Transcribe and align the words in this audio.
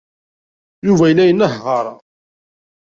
Yuba 0.85 1.05
yella 1.09 1.23
inehheṛ. 1.27 1.85